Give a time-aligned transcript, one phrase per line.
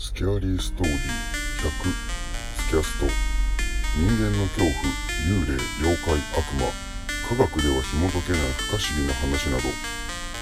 [0.00, 3.06] スキャリーストーリー100スキャスト。
[3.98, 4.70] 人間の恐怖
[5.26, 6.70] 幽霊妖怪悪魔。
[7.28, 8.40] 科学では紐解けない
[8.70, 9.66] 不可思議な話など。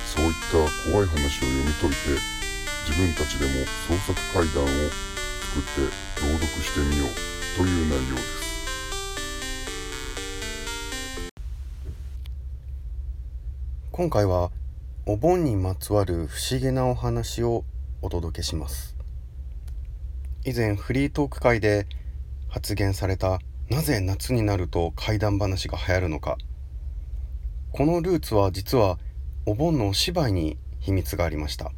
[0.04, 1.96] そういった怖い話を読み解いて
[2.84, 3.52] 自分たちでも
[3.88, 5.88] 創作怪談を作って
[6.20, 7.08] 朗読してみよう
[7.56, 8.36] という内容です。
[13.90, 14.50] 今回は
[15.06, 17.64] お盆にまつわる不思議なお話を
[18.02, 18.95] お届けします。
[20.48, 21.88] 以前フリートーク会で
[22.48, 26.38] 発言されたなぜ夏になると怪談話が流行るのか。
[27.72, 28.96] このルーツは実は
[29.44, 31.72] お盆のお芝居に秘密がありました。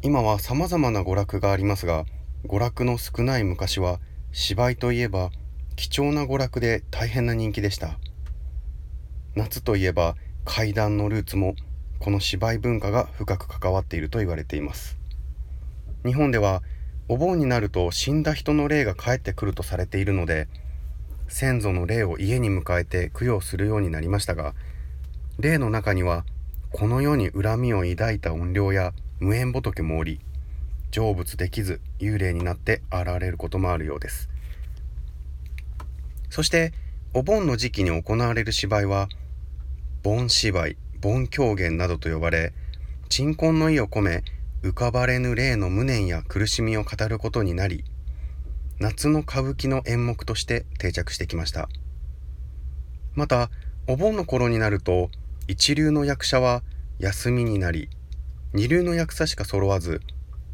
[0.00, 2.06] 今は様々な娯楽がありますが
[2.46, 4.00] 娯楽の少ない昔は
[4.32, 5.32] 芝居といえば
[5.76, 7.98] 貴重な娯楽で大変な人気でした。
[9.34, 11.56] 夏といえば怪談のルーツも
[11.98, 15.03] この芝居文化が深く関わっていると言われています。
[16.04, 16.62] 日本では
[17.08, 20.48] お盆になると死んだ人の霊が帰ってくるとされているので
[21.28, 24.54] 先祖の霊を家に迎えて供養するようになりましたが
[25.38, 26.24] 霊の中には
[26.70, 30.20] この世に恨みを抱いた怨霊や無縁仏もおり
[30.90, 34.28] 成仏できず幽霊になって現れることもあるようです。
[36.30, 36.72] そして
[37.14, 39.08] お盆の時期に行われる芝居は
[40.02, 42.52] 盆芝居盆狂言などと呼ばれ
[43.08, 44.24] 鎮魂の意を込め
[44.64, 47.84] 浮かばれぬ霊の無念や苦しみを語ることになり
[48.80, 51.68] 夏の歌舞伎の演目として定着してきました。
[53.14, 53.50] また
[53.86, 55.10] お盆の頃になると
[55.48, 56.62] 一流の役者は
[56.98, 57.90] 休みになり
[58.54, 60.00] 二流の役者しか揃わず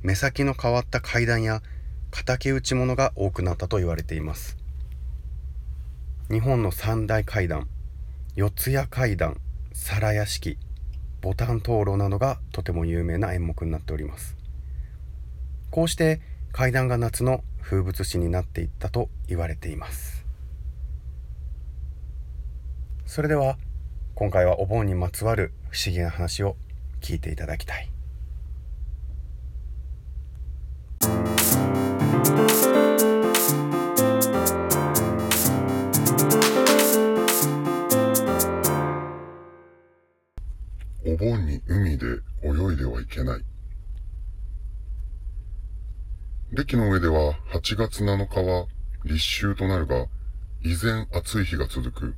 [0.03, 1.63] 目先の変わった階段や
[2.11, 4.57] 敵討ち物が多くなったと言われています。
[6.29, 7.69] 日本の三大階段
[8.35, 9.41] 四谷階段
[9.73, 10.59] 皿屋敷
[11.21, 14.37] ボタン灯籠などがとても有名な演目になっております。
[15.71, 16.21] こうして
[16.53, 20.25] 階段が夏の風物詩になっていったと言われています。
[23.07, 23.59] それでは
[24.15, 26.57] 今回はお盆にまつわる不思議な話を
[27.01, 27.91] 聞いていただきたい。
[46.77, 48.67] の上では8月7日は
[49.05, 50.07] 立秋となるが、
[50.63, 52.15] 依然暑い日が続く。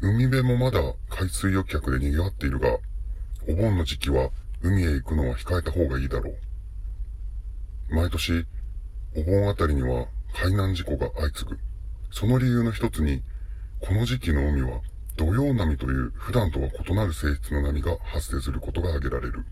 [0.00, 2.78] 海辺もまだ海水浴客で賑わっているが、
[3.48, 4.30] お盆の時期は
[4.62, 6.30] 海へ行くのは控えた方がいいだろ
[7.90, 7.94] う。
[7.94, 8.46] 毎年、
[9.14, 11.58] お盆あたりには海難事故が相次ぐ。
[12.10, 13.22] その理由の一つに、
[13.80, 14.80] この時期の海は
[15.16, 19.44] 土曜波という普段とは異なる性質の波が発生することが挙げられる。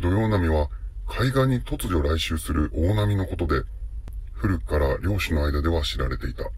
[0.00, 0.68] 土曜波は
[1.06, 3.62] 海岸に突如来襲する大波のことで、
[4.32, 6.50] 古くから漁師の間では知られていた。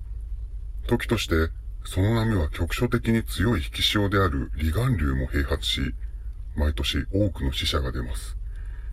[0.87, 1.51] 時として、
[1.85, 5.81] その波は局所的に強い引き潮である離岸流も併発し、
[6.57, 8.37] 毎年多くの死者が出ます。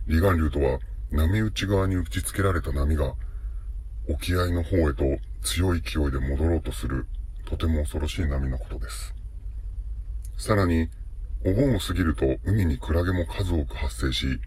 [0.08, 0.78] 離岸流とは、
[1.10, 3.14] 波打ち側に打ち付けられた波が、
[4.08, 5.04] 沖合の方へと
[5.42, 7.06] 強い勢いで戻ろうとする
[7.46, 9.14] とても恐ろしい波のことです。
[10.38, 10.88] さらに、
[11.44, 14.40] お盆を過ぎると海にクラゲも数多く発生し、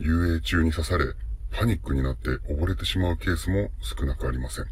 [0.00, 1.04] 遊泳中に刺され、
[1.52, 4.64] パニックになって溺れてしまうケースも少なくありません。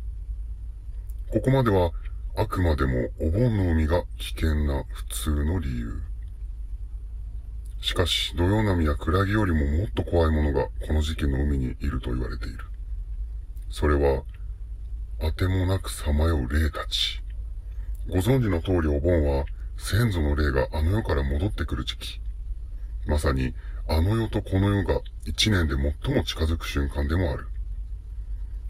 [1.31, 1.93] ここまでは、
[2.37, 6.01] あくまでもお盆の海が危険な普通の理由。
[7.81, 12.59] しかし、土曜波やクラゲよりももっと怖いものがこの時期の海にいると言われている。
[13.71, 14.23] それは、
[15.21, 17.23] あてもなくさまよう霊たち。
[18.09, 19.45] ご存知の通りお盆は、
[19.77, 22.21] 先祖の霊があの世から戻ってくる時期。
[23.09, 23.55] まさに、
[23.89, 25.75] あの世とこの世が一年で
[26.05, 27.49] 最も近づく瞬間でもある。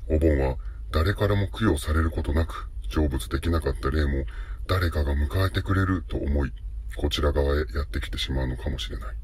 [0.08, 0.56] お盆は、
[0.92, 4.26] 誰からも供養されることなく、成仏できなかった霊も、
[4.68, 6.52] 誰かが迎えてくれると思い、
[6.96, 9.16] こちら側へやってきてしまうのかもしれない。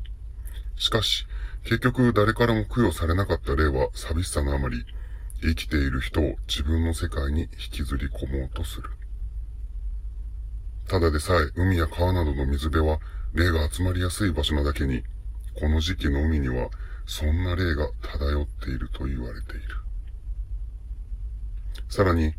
[0.74, 1.26] しかし、
[1.62, 4.84] 結局誰からも供養されなかった霊は寂しさのあまり、
[5.42, 8.90] 生きている人を自分の世界に引きずり込もうとする。
[10.88, 12.98] ただでさえ海や川などの水辺は
[13.32, 15.02] 霊が集まりやすい場所なだけに、
[15.58, 16.68] この時期の海には
[17.06, 19.62] そんな霊が漂っていると言われている。
[21.88, 22.34] さらに、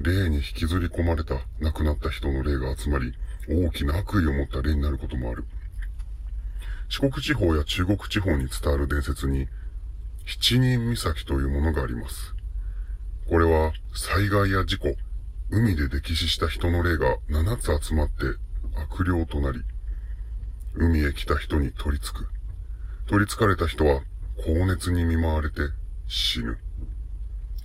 [0.00, 3.14] 霊に引きずり込まれた亡くなった人の霊が集まり、
[3.48, 5.44] 大きな悪意を持った霊になることもある。
[6.88, 9.48] 四国地方や中国地方に伝わる伝説に、
[10.26, 12.34] 七人岬というものがあります。
[13.28, 14.94] これは災害や事故、
[15.50, 18.14] 海で溺死した人の霊が7つ集まって
[18.76, 19.62] 悪霊となり、
[20.74, 22.28] 海へ来た人に取り付く。
[23.06, 24.02] 取り憑かれた人は
[24.44, 25.62] 高熱に見舞われて
[26.06, 26.58] 死ぬ。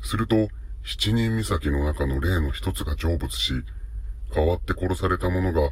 [0.02, 0.48] すると、
[0.86, 3.54] 七人岬の中の霊の一つが成仏し、
[4.34, 5.70] 代わって殺された者が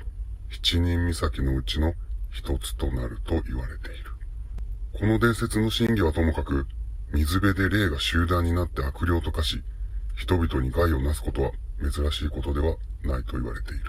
[0.49, 1.93] 七人岬のうちの
[2.29, 4.11] 一つとなると言われている。
[4.99, 6.67] この伝説の真偽はともかく、
[7.13, 9.63] 水辺で霊が集団になって悪霊と化し、
[10.17, 13.83] 人々に害をなすことは珍しいことではないと言われている。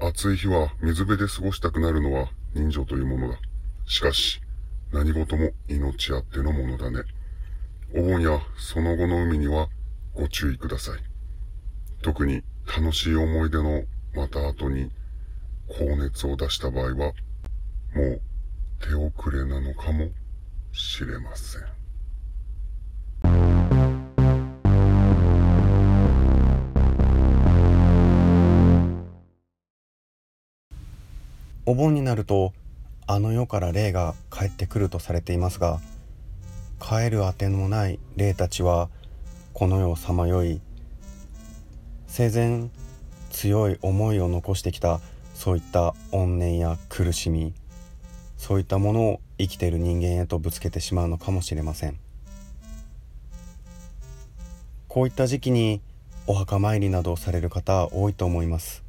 [0.00, 3.38] 暑い日は水辺で過ごしたくなるのは人情というものだ。
[3.86, 4.40] しかし、
[4.92, 7.02] 何事も命あってのものだね。
[7.94, 9.68] お盆やその後の海には
[10.14, 11.00] ご注意ください。
[12.02, 13.84] 特に楽しい思い出の
[14.14, 14.90] また後に
[15.68, 17.12] 高熱を出した場合は、も
[18.02, 18.20] う
[18.80, 20.08] 手遅れなのかも
[20.72, 21.81] しれません。
[31.66, 32.52] お盆になると
[33.06, 35.80] あの世から霊が帰ってくるとされていますが
[36.80, 38.88] 帰るあてのない霊たちは
[39.52, 40.60] この世をさまよい
[42.06, 42.68] 生前
[43.30, 45.00] 強い思いを残してきた
[45.34, 47.54] そういった怨念や苦しみ
[48.36, 51.96] そういったものを生きている人間へとぶつけてしまうのかもしれません。
[54.88, 55.80] こういった時期に
[56.26, 58.81] お墓参りなどをされる方多いと思います。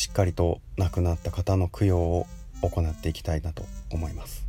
[0.00, 2.26] しっかりと亡くなった方の供養を
[2.62, 4.46] 行っていきたいなと思います。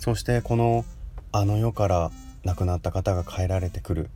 [0.00, 0.84] そしてこの
[1.30, 2.10] あの世から
[2.42, 4.10] 亡くなった方が帰られてくる。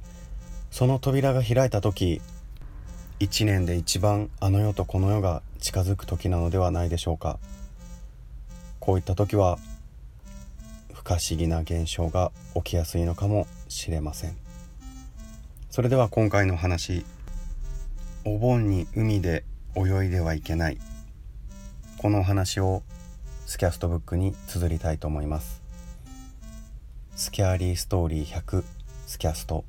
[0.72, 2.20] その扉が開いた時
[3.20, 7.38] 一年で一番あの世とこの世が近づく時なのではないでしょうか。
[8.80, 9.60] こういった時は
[10.92, 14.36] 不可思議な現象が起きやすいのかもしれません。
[15.70, 17.06] それでは今回の話
[18.24, 19.44] お盆に海で
[19.86, 20.78] 泳いではいけない。
[21.98, 22.82] このお話を
[23.46, 25.62] スキャストブックに綴りたいと思います。
[27.16, 28.64] スキャーリーストーリー100
[29.06, 29.64] スキャスト。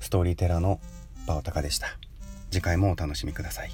[0.00, 0.80] ストーリーテラーの
[1.26, 1.98] バオタカでした。
[2.50, 3.70] 次回もお楽しみください。